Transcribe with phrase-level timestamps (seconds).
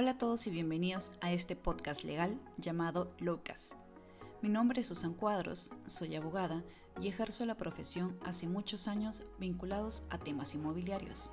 [0.00, 3.74] Hola a todos y bienvenidos a este podcast legal llamado Locas.
[4.42, 6.62] Mi nombre es Susan Cuadros, soy abogada
[7.02, 11.30] y ejerzo la profesión hace muchos años vinculados a temas inmobiliarios.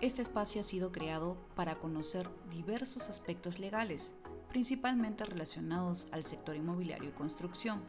[0.00, 4.16] Este espacio ha sido creado para conocer diversos aspectos legales,
[4.48, 7.80] principalmente relacionados al sector inmobiliario y construcción,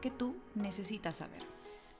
[0.00, 1.46] que tú necesitas saber.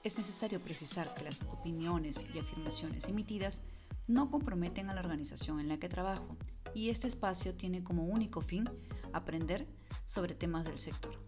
[0.03, 3.61] Es necesario precisar que las opiniones y afirmaciones emitidas
[4.09, 6.35] no comprometen a la organización en la que trabajo
[6.73, 8.69] y este espacio tiene como único fin
[9.11, 9.67] aprender
[10.05, 11.19] sobre temas del sector.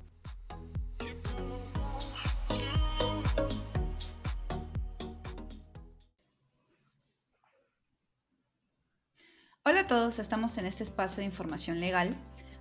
[9.67, 12.15] Hola a todos, estamos en este espacio de información legal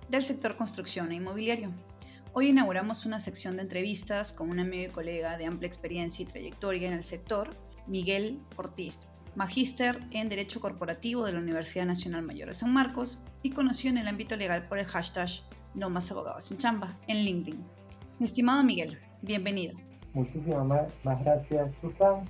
[0.09, 1.71] del sector construcción e inmobiliario.
[2.33, 6.25] Hoy inauguramos una sección de entrevistas con un amigo y colega de amplia experiencia y
[6.25, 7.55] trayectoria en el sector,
[7.87, 13.51] Miguel Ortiz, magíster en Derecho Corporativo de la Universidad Nacional Mayor de San Marcos y
[13.51, 15.29] conocido en el ámbito legal por el hashtag
[15.73, 17.63] No más abogados en chamba en LinkedIn.
[18.19, 19.75] Mi estimado Miguel, bienvenido.
[20.13, 20.65] Muchísimas
[21.03, 22.23] más, gracias, Susan,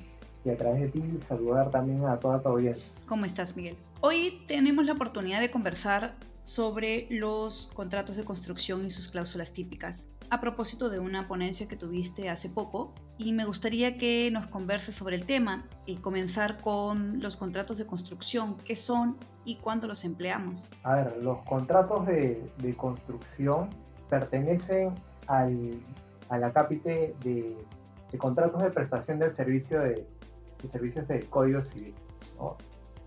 [0.44, 2.86] y a través de ti saludar también a toda tu audiencia.
[3.06, 3.78] ¿Cómo estás, Miguel?
[4.02, 10.12] Hoy tenemos la oportunidad de conversar sobre los contratos de construcción y sus cláusulas típicas
[10.30, 14.96] a propósito de una ponencia que tuviste hace poco y me gustaría que nos converses
[14.96, 20.04] sobre el tema y comenzar con los contratos de construcción, qué son y cuándo los
[20.04, 20.70] empleamos.
[20.84, 22.42] A ver, los contratos de,
[22.78, 23.70] construcción
[24.10, 24.96] pertenecen
[25.28, 25.72] al,
[26.30, 27.56] a la cápite de,
[28.18, 30.08] contratos de prestación del servicio de,
[30.72, 31.94] servicios del Código Civil.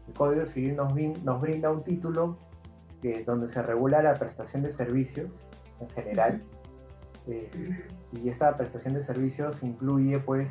[0.06, 2.38] El Código Civil nos, nos brinda un título
[3.02, 5.28] que, donde se regula la prestación de servicios
[5.80, 6.42] en general.
[7.28, 7.50] Eh,
[8.12, 10.50] y esta prestación de servicios incluye pues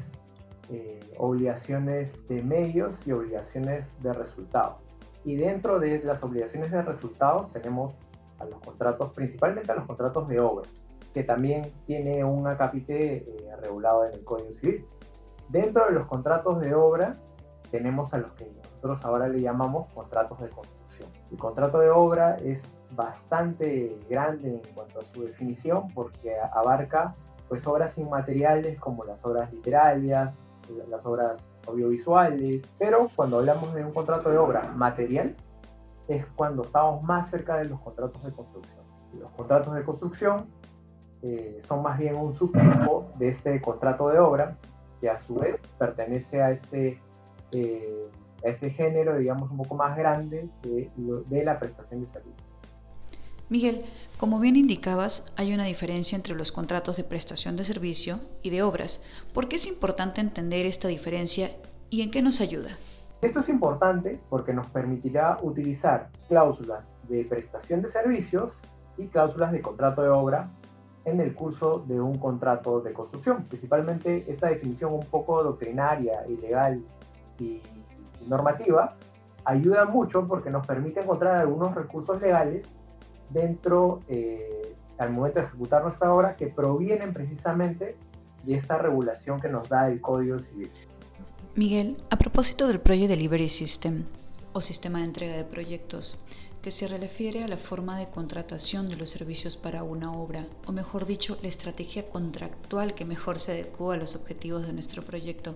[0.70, 4.78] eh, obligaciones de medios y obligaciones de resultados.
[5.26, 7.96] Y dentro de las obligaciones de resultados tenemos
[8.40, 10.70] a los contratos, principalmente a los contratos de obra,
[11.14, 14.86] que también tiene un acápite eh, regulado en el Código Civil.
[15.50, 17.14] Dentro de los contratos de obra
[17.72, 21.10] tenemos a los que nosotros ahora le llamamos contratos de construcción.
[21.32, 22.62] El contrato de obra es
[22.92, 27.16] bastante grande en cuanto a su definición porque abarca
[27.50, 30.36] pues obras inmateriales como las obras literarias,
[30.90, 35.36] las obras audiovisuales, pero cuando hablamos de un contrato de obra material
[36.08, 38.86] es cuando estamos más cerca de los contratos de construcción.
[39.20, 40.46] Los contratos de construcción
[41.22, 44.58] eh, son más bien un subtipo de este contrato de obra
[45.02, 47.02] que a su vez pertenece a este,
[47.52, 48.10] eh,
[48.44, 52.47] a este género, digamos, un poco más grande de, de la prestación de servicios.
[53.50, 53.86] Miguel,
[54.18, 58.62] como bien indicabas, hay una diferencia entre los contratos de prestación de servicio y de
[58.62, 59.02] obras.
[59.34, 61.50] ¿Por qué es importante entender esta diferencia
[61.90, 62.72] y en qué nos ayuda?
[63.22, 68.52] Esto es importante porque nos permitirá utilizar cláusulas de prestación de servicios
[68.98, 70.50] y cláusulas de contrato de obra
[71.06, 73.46] en el curso de un contrato de construcción.
[73.46, 76.84] Principalmente esta definición un poco doctrinaria, ilegal
[77.40, 77.62] y
[78.28, 78.98] normativa
[79.46, 82.68] ayuda mucho porque nos permite encontrar algunos recursos legales
[83.30, 87.96] dentro, eh, al momento de ejecutar nuestra obra, que provienen precisamente
[88.44, 90.72] de esta regulación que nos da el Código Civil.
[91.56, 94.04] Miguel, a propósito del Project Delivery System
[94.54, 96.20] o sistema de entrega de proyectos,
[96.62, 100.72] que se refiere a la forma de contratación de los servicios para una obra, o
[100.72, 105.56] mejor dicho, la estrategia contractual que mejor se adecua a los objetivos de nuestro proyecto.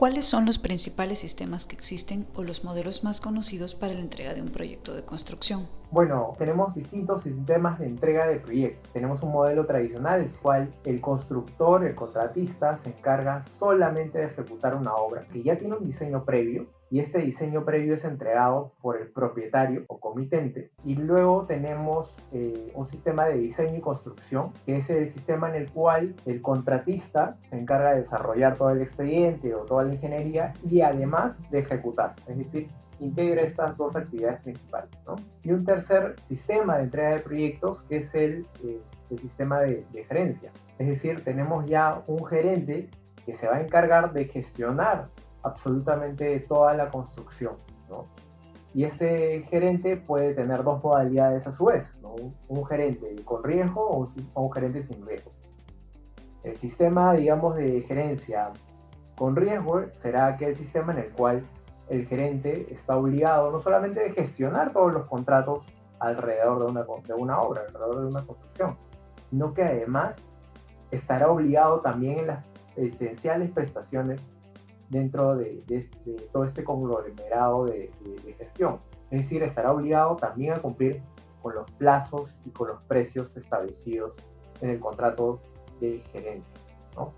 [0.00, 4.32] ¿Cuáles son los principales sistemas que existen o los modelos más conocidos para la entrega
[4.32, 5.68] de un proyecto de construcción?
[5.90, 8.90] Bueno, tenemos distintos sistemas de entrega de proyectos.
[8.94, 14.74] Tenemos un modelo tradicional, el cual el constructor, el contratista, se encarga solamente de ejecutar
[14.74, 19.00] una obra que ya tiene un diseño previo y este diseño previo es entregado por
[19.00, 20.70] el propietario o comitente.
[20.84, 25.54] Y luego tenemos eh, un sistema de diseño y construcción, que es el sistema en
[25.54, 30.52] el cual el contratista se encarga de desarrollar todo el expediente o toda la ingeniería
[30.68, 32.14] y además de ejecutar.
[32.26, 32.68] Es decir,
[32.98, 34.90] integra estas dos actividades principales.
[35.44, 38.80] Y un tercer sistema de entrega de proyectos que es el, eh,
[39.10, 40.50] el sistema de, de gerencia.
[40.78, 42.88] Es decir, tenemos ya un gerente
[43.24, 45.08] que se va a encargar de gestionar
[45.42, 47.54] absolutamente toda la construcción.
[47.88, 48.06] ¿no?
[48.74, 52.14] Y este gerente puede tener dos modalidades a su vez, ¿no?
[52.48, 55.32] un, gerente con riesgo o un, gerente sin riesgo.
[56.44, 58.50] El sistema, digamos, de gerencia
[59.16, 61.44] con riesgo será aquel sistema en el cual
[61.88, 65.64] el gerente está obligado no solamente de gestionar todos los contratos
[65.98, 68.76] alrededor de una, de una obra, alrededor de una construcción,
[69.28, 70.14] sino que además
[70.92, 72.44] estará obligado también en las
[72.76, 74.20] esenciales prestaciones
[74.90, 75.88] dentro de,
[76.32, 77.90] todo este conglomerado de,
[78.36, 78.80] gestión.
[79.10, 81.02] Es decir, estará obligado también a cumplir
[81.42, 84.12] con los plazos y con los precios establecidos
[84.60, 85.40] en el contrato
[85.80, 86.54] de gerencia.
[86.96, 87.14] ¿no?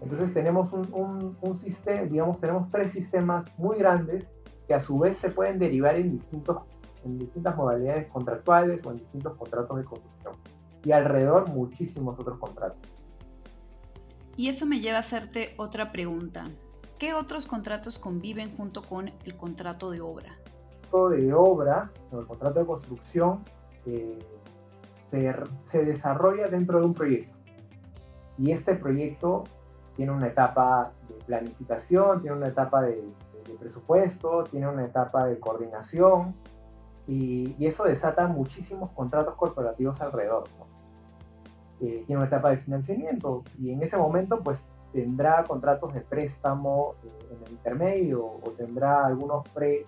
[0.00, 4.26] Entonces tenemos un, un, sistema, digamos, tenemos tres sistemas muy grandes
[4.66, 6.62] que a su vez se pueden derivar en, distintos,
[7.04, 10.34] en distintas modalidades contractuales o en distintos contratos de construcción.
[10.84, 12.78] Y alrededor muchísimos otros contratos.
[14.36, 16.44] Y eso me lleva a hacerte otra pregunta.
[16.98, 20.36] ¿Qué otros contratos conviven junto con el contrato de obra?
[20.92, 23.44] El de obra, el contrato de construcción,
[23.86, 24.18] eh,
[25.10, 25.32] se,
[25.70, 27.36] se desarrolla dentro de un proyecto.
[28.36, 29.44] Y este proyecto
[29.96, 33.04] tiene una etapa de planificación, tiene una etapa de,
[33.60, 36.34] presupuesto, tiene una etapa de coordinación
[37.06, 40.44] y, eso desata muchísimos contratos corporativos alrededor.
[41.80, 46.94] Eh, tiene una etapa de financiamiento y en ese momento pues tendrá contratos de préstamo
[47.04, 49.86] eh, en el intermedio o tendrá algunos pre,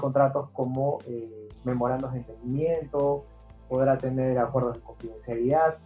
[0.00, 3.26] contratos como eh, memorandos de entendimiento,
[3.68, 5.78] podrá tener acuerdos de confidencialidad,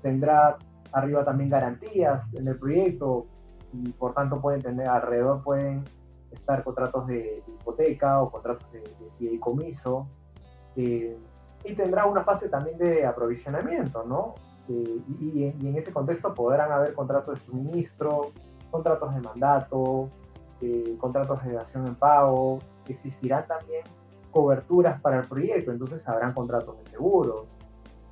[0.00, 0.56] tendrá
[0.92, 3.26] arriba también garantías en el proyecto
[3.72, 5.84] y por tanto pueden tener alrededor pueden
[6.30, 10.06] estar contratos de, hipoteca o contratos de, de fideicomiso
[10.76, 11.18] eh,
[11.64, 14.34] y tendrá una fase también de aprovisionamiento, ¿no?
[14.68, 18.32] Eh, y, en ese contexto podrán haber contratos de suministro,
[18.70, 20.08] contratos de mandato,
[20.60, 23.82] eh, contratos de dación en pago, existirán también
[24.30, 27.46] coberturas para el proyecto, entonces habrán contratos de seguros,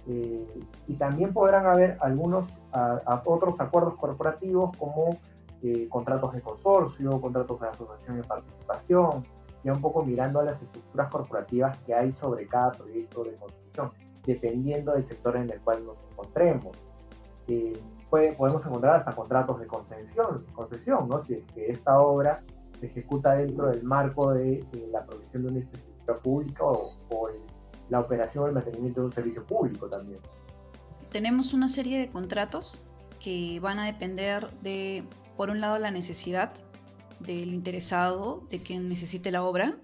[0.09, 5.19] y también podrán haber algunos a, otros acuerdos corporativos como
[5.63, 9.23] eh, contratos de consorcio, contratos de asociación de participación,
[9.65, 13.91] ya un poco mirando a las estructuras corporativas que hay sobre cada proyecto de construcción,
[14.27, 16.77] dependiendo del sector en el cual nos encontremos.
[17.49, 17.73] Eh,
[18.11, 21.25] podemos encontrar hasta contratos de concesión, concesión ¿no?
[21.25, 22.43] si es que esta obra
[22.81, 27.29] se ejecuta dentro del marco de, la provisión de una infraestructura pública o, o
[27.89, 30.21] la operación o el mantenimiento de un servicio público también
[31.17, 32.91] tenemos una serie de contratos
[33.21, 35.03] que van a depender de,
[35.37, 36.53] por un lado, la necesidad
[37.21, 39.79] del interesado, de quien necesite la obra.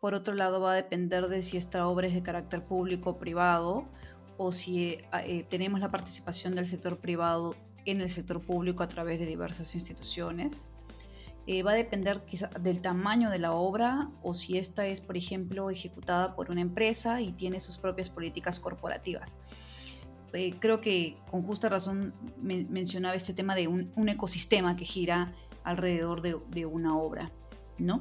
[0.00, 3.18] Por otro lado, va a depender de si esta obra es de carácter público o
[3.18, 3.86] privado,
[4.38, 7.56] o si eh, tenemos la participación del sector privado
[7.86, 10.68] en el sector público a través de diversas instituciones.
[11.46, 15.16] Eh, va a depender quizá del tamaño de la obra o si esta es, por
[15.16, 19.38] ejemplo, ejecutada por una empresa y tiene sus propias políticas corporativas.
[20.32, 22.12] Eh, creo que con justa razón
[22.42, 25.32] mencionaba este tema de un, ecosistema que gira
[25.62, 27.30] alrededor de, una obra,
[27.78, 28.00] ¿no?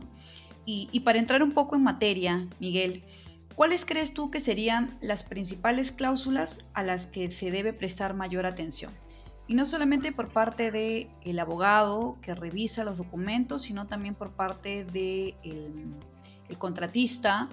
[0.65, 3.03] Y, para entrar un poco en materia, Miguel,
[3.55, 8.47] ¿cuáles crees tú que serían las principales cláusulas a las que se debe prestar mayor
[8.47, 8.91] atención?
[9.47, 14.31] Y no solamente por parte del el abogado que revisa los documentos, sino también por
[14.31, 17.47] parte del el contratista,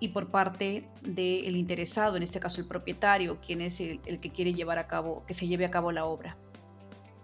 [0.00, 4.54] y por parte del interesado, en este caso el propietario, quien es el, que quiere
[4.54, 6.36] llevar a cabo, que se lleve a cabo la obra.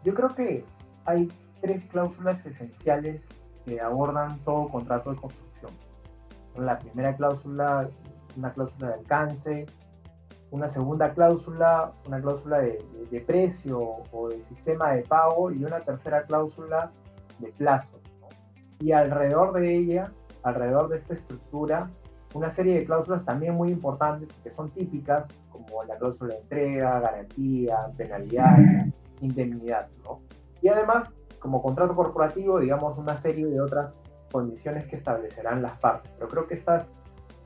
[0.04, 0.64] Yo creo que
[1.04, 1.28] hay
[1.60, 3.20] tres cláusulas esenciales
[3.64, 5.72] que abordan todo contrato de construcción.
[6.56, 7.88] La primera cláusula,
[8.36, 9.66] una cláusula de alcance,
[10.50, 13.80] una segunda cláusula, una cláusula de, precio
[14.12, 16.92] o de sistema de pago y una tercera cláusula
[17.40, 17.98] de plazo.
[18.78, 20.12] Y alrededor de ella,
[20.42, 21.90] alrededor de esta estructura,
[22.34, 27.00] una serie de cláusulas también muy importantes que son típicas, como la cláusula de entrega,
[27.00, 28.58] garantía, penalidad,
[29.20, 29.88] indemnidad.
[30.04, 30.20] ¿no?
[30.62, 31.12] Y además,
[31.44, 33.92] como contrato corporativo, digamos, una serie de otras
[34.32, 36.10] condiciones que establecerán las partes.
[36.16, 36.90] Pero creo que estas,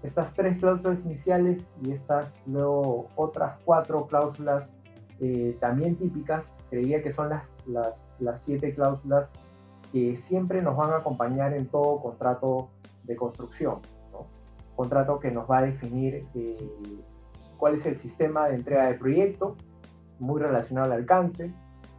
[0.04, 4.70] estas tres cláusulas iniciales y estas luego otras cuatro cláusulas
[5.20, 9.28] eh, también típicas, creía que son las, las, las siete cláusulas
[9.90, 12.68] que siempre nos van a acompañar en todo contrato
[13.02, 13.80] de construcción
[14.78, 17.02] contrato que nos va a definir eh,
[17.56, 19.56] cuál es el sistema de entrega de proyecto,
[20.20, 21.52] muy relacionado al alcance,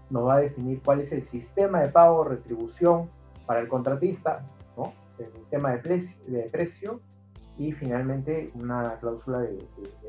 [0.09, 3.09] nos va a definir cuál es el sistema de pago o retribución
[3.45, 4.45] para el contratista,
[4.77, 4.93] ¿no?
[5.17, 7.01] el tema de precio, de precio
[7.57, 9.65] y finalmente una cláusula de,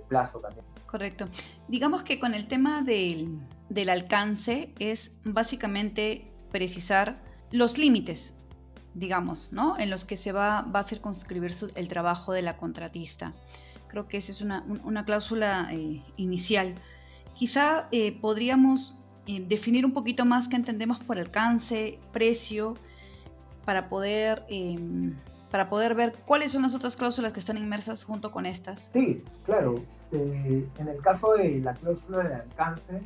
[0.08, 0.64] plazo también.
[0.86, 1.26] Correcto.
[1.68, 3.38] Digamos que con el tema del,
[3.68, 7.20] del alcance es básicamente precisar
[7.52, 8.36] los límites
[8.94, 9.78] digamos, ¿no?
[9.78, 13.32] En los que se va, va a hacer conscribir el trabajo de la contratista.
[13.88, 16.74] Creo que esa es una, cláusula eh, inicial.
[17.34, 18.99] Quizá eh, podríamos
[19.30, 22.74] eh, definir un poquito más qué entendemos por alcance, precio,
[23.64, 25.14] para poder, em,
[25.50, 28.90] para poder ver cuáles son las otras cláusulas que están inmersas junto con estas.
[28.92, 29.76] Sí, claro.
[30.12, 33.00] en el caso de la cláusula de alcance,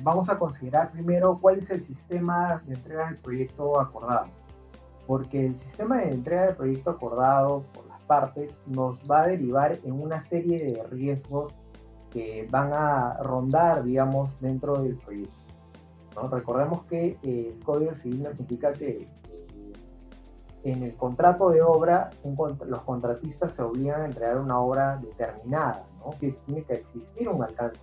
[0.00, 4.30] vamos a considerar primero cuál es el sistema de entrega del proyecto acordado
[5.08, 9.80] porque el sistema de entrega de proyecto acordado por las partes nos va a derivar
[9.82, 11.54] en una serie de riesgos
[12.10, 15.38] que van a rondar, digamos, dentro del proyecto.
[16.30, 19.72] Recordemos que eh, el Código Civil nos indica que eh,
[20.64, 22.10] en el contrato de obra
[22.66, 26.10] los contratistas se obligan a entregar una obra determinada, ¿no?
[26.18, 27.80] que tiene que existir un alcance,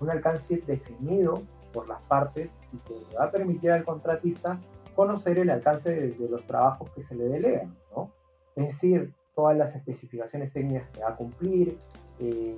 [0.00, 4.58] un alcance definido por las partes y que le va a permitir al contratista
[4.94, 7.74] conocer el alcance de, los trabajos que se le delegan.
[7.96, 8.10] ¿no?
[8.56, 11.78] Es decir, todas las especificaciones técnicas que va a cumplir
[12.18, 12.56] eh,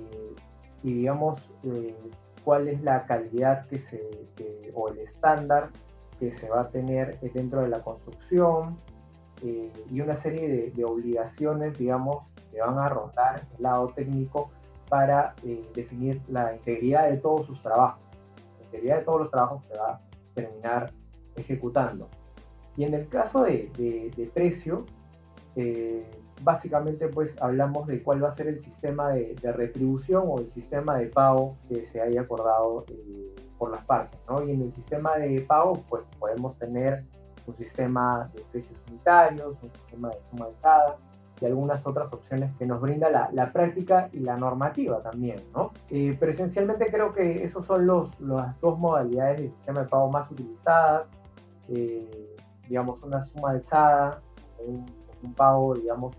[0.83, 1.41] y digamos
[2.43, 4.01] cuál es la calidad que se,
[4.73, 5.69] o el estándar
[6.19, 8.77] que se va a tener dentro de la construcción
[9.41, 14.51] eh, y una serie de, obligaciones, digamos, que van a rondar el lado técnico
[14.89, 18.01] para eh, definir la integridad de todos sus trabajos,
[18.59, 20.01] la integridad de todos los trabajos que va a
[20.35, 20.91] terminar
[21.35, 22.09] ejecutando.
[22.75, 23.69] Y en el caso de,
[24.15, 24.85] de precio,
[25.55, 26.05] eh,
[26.43, 30.97] básicamente pues hablamos de cuál va a ser el sistema de, retribución o el sistema
[30.97, 34.43] de pago que se haya acordado eh, por las partes, ¿no?
[34.43, 37.05] Y en el sistema de pago pues podemos tener
[37.45, 40.97] un sistema de precios unitarios, un sistema de suma alzada
[41.41, 45.71] y algunas otras opciones que nos brinda la, práctica y la normativa también, ¿no?
[45.89, 50.09] Eh, pero esencialmente creo que esos son los, las dos modalidades de sistema de pago
[50.09, 51.07] más utilizadas,
[51.69, 52.35] eh,
[52.67, 54.21] digamos una suma alzada,
[54.65, 54.85] un
[55.23, 56.15] un pago, digamos,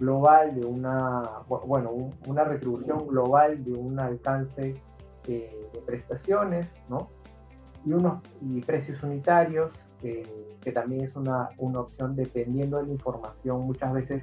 [0.00, 4.74] global de una, bueno, una retribución global de un alcance
[5.28, 7.10] eh, de prestaciones, ¿no?
[7.84, 13.60] Y, unos, y precios unitarios, que también es una, una, opción dependiendo de la información
[13.60, 14.22] muchas veces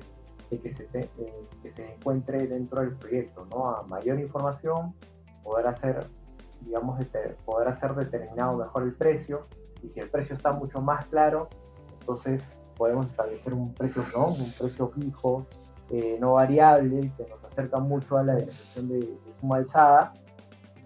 [0.50, 3.70] de que, se que se encuentre dentro del proyecto, ¿no?
[3.70, 4.96] A mayor información,
[5.44, 6.08] poder hacer,
[6.62, 7.00] digamos,
[7.46, 9.46] poder hacer determinado mejor el precio,
[9.84, 11.48] y si el precio está mucho más claro,
[12.00, 12.44] entonces
[12.78, 14.28] podemos establecer un precio ¿no?
[14.28, 15.46] un precio fijo,
[15.90, 20.14] eh, no variable, que nos acerca mucho a la definición de, suma alzada.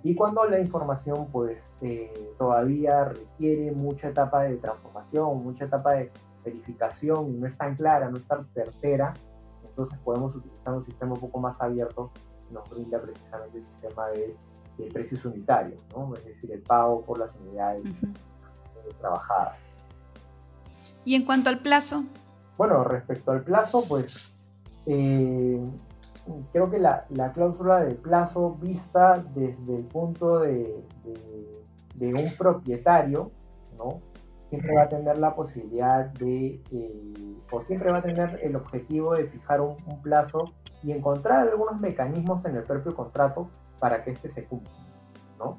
[0.03, 6.12] Y cuando la información pues eh, todavía requiere mucha etapa de transformación, mucha etapa de
[6.43, 9.13] verificación y no es tan clara, no es tan certera,
[9.63, 12.12] entonces podemos utilizar un sistema un poco más abierto
[12.48, 14.36] que nos brinda precisamente el sistema de,
[14.91, 16.12] precios unitarios, ¿no?
[16.15, 19.55] es decir, el pago por las unidades eh, trabajadas.
[21.05, 22.03] Y en cuanto al plazo.
[22.58, 24.31] Bueno, respecto al plazo, pues
[24.86, 25.60] eh,
[26.52, 30.84] creo que la, cláusula de plazo vista desde el punto de,
[32.00, 33.32] un propietario,
[33.78, 34.02] ¿no?
[34.50, 39.14] Siempre va a tener la posibilidad de, eh, o siempre va a tener el objetivo
[39.16, 40.52] de fijar un, plazo
[40.84, 44.72] y encontrar algunos mecanismos en el propio contrato para que éste se cumpla,
[45.38, 45.58] ¿no?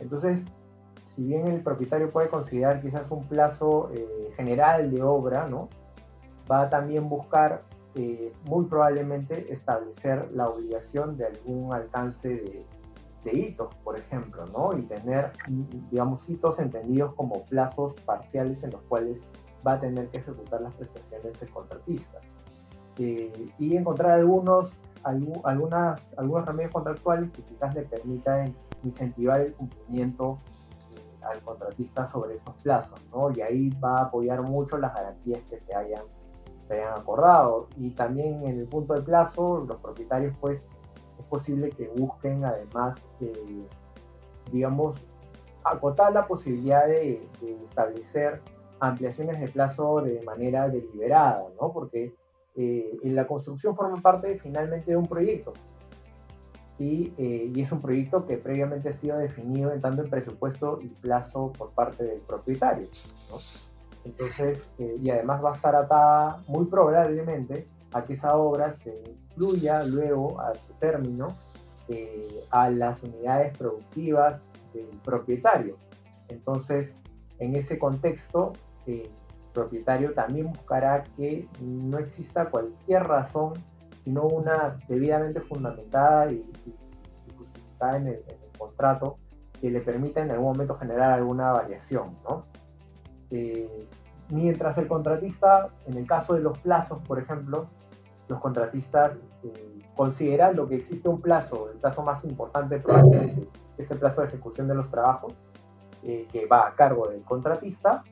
[0.00, 0.44] Entonces,
[1.14, 5.68] si bien el propietario puede considerar quizás un plazo eh, general de obra, ¿no?
[6.50, 7.62] va a también buscar
[7.94, 12.66] eh, muy probablemente establecer la obligación de algún alcance de,
[13.32, 14.76] hitos, por ejemplo, ¿no?
[14.76, 15.32] y tener,
[15.90, 19.22] digamos, hitos entendidos como plazos parciales en los cuales
[19.66, 22.18] va a tener que ejecutar las prestaciones del contratista.
[22.98, 24.70] Eh, y encontrar algunos,
[25.04, 30.38] algunas, algunos remedios contractuales que quizás le permitan incentivar el cumplimiento
[31.22, 33.30] al contratista sobre estos plazos, ¿no?
[33.30, 36.02] Y ahí va a apoyar mucho las garantías que se hayan,
[36.66, 37.68] se hayan acordado.
[37.76, 40.60] Y también en el punto de plazo, los propietarios, pues,
[41.18, 43.66] es posible que busquen además, eh,
[44.50, 45.00] digamos,
[45.64, 47.26] acotar la posibilidad de,
[47.68, 48.40] establecer
[48.80, 51.72] ampliaciones de plazo de manera deliberada, ¿no?
[51.72, 52.14] Porque
[52.56, 55.52] eh, la construcción forma parte finalmente de un proyecto.
[56.78, 60.88] Eh, y, es un proyecto que previamente ha sido definido en tanto en presupuesto y
[60.88, 62.86] plazo por parte del propietario.
[64.04, 69.02] Entonces, eh, y además va a estar atada muy probablemente a que esa obra se
[69.06, 71.34] incluya luego a su término
[71.88, 74.42] eh, a las unidades productivas
[74.72, 75.76] del propietario.
[76.28, 76.98] Entonces,
[77.38, 78.52] en ese contexto,
[78.86, 79.08] el
[79.52, 83.54] propietario también buscará que no exista cualquier razón
[84.04, 86.44] sino una debidamente fundamentada y,
[87.36, 88.24] justificada en el,
[88.58, 89.18] contrato
[89.60, 92.16] que le permita en algún momento generar alguna variación.
[92.28, 92.44] ¿no?
[93.32, 93.88] Eh,
[94.28, 97.66] mientras el contratista, en el caso de los plazos, por ejemplo,
[98.28, 103.48] los contratistas eh, considerando que existe un plazo, el plazo más importante probablemente
[103.78, 105.34] es el plazo de ejecución de los trabajos,
[106.02, 108.02] eh, que va a cargo del contratista,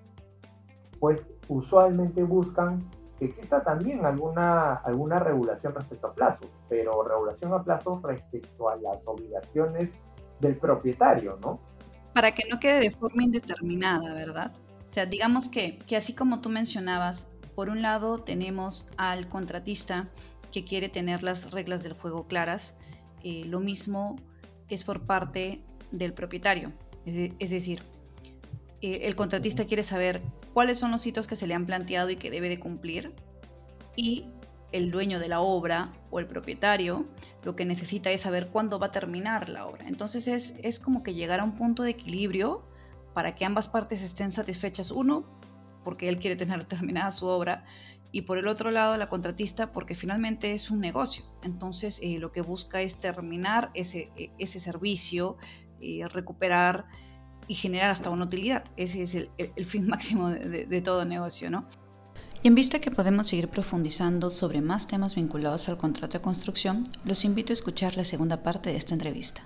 [0.98, 7.62] pues usualmente buscan que exista también alguna, alguna regulación respecto a plazos, pero regulación a
[7.62, 9.92] plazos respecto a las obligaciones
[10.40, 11.60] del propietario, ¿no?
[12.14, 14.52] Para que no quede de forma indeterminada, ¿verdad?
[14.90, 20.08] O sea, digamos que, que así como tú mencionabas, por un lado tenemos al contratista
[20.50, 22.74] que quiere tener las reglas del juego claras.
[23.22, 24.16] Eh, lo mismo
[24.68, 26.72] es por parte del propietario.
[27.06, 27.82] Es, decir,
[28.82, 30.20] eh, el contratista quiere saber
[30.52, 33.12] cuáles son los hitos que se le han planteado y que debe de cumplir.
[33.96, 34.26] Y
[34.72, 37.06] el dueño de la obra o el propietario
[37.42, 39.88] lo que necesita es saber cuándo va a terminar la obra.
[39.88, 42.62] Entonces es, es como que llegar a un punto de equilibrio
[43.14, 44.90] para que ambas partes estén satisfechas.
[44.90, 45.24] Uno,
[45.84, 47.64] porque él quiere tener terminada su obra,
[48.12, 51.24] y por el otro lado la contratista porque finalmente es un negocio.
[51.42, 55.36] Entonces eh, lo que busca es terminar ese, e, ese servicio,
[55.80, 56.86] eh, recuperar
[57.46, 58.64] y generar hasta una utilidad.
[58.76, 61.66] Ese es el, el fin máximo de, de todo negocio, ¿no?
[62.42, 66.88] Y en vista que podemos seguir profundizando sobre más temas vinculados al contrato de construcción,
[67.04, 69.42] los invito a escuchar la segunda parte de esta entrevista.